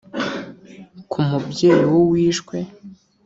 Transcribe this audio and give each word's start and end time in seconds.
Ku 1.11 1.19
mubyeyi 1.27 1.85
w’uwishwe 1.91 2.57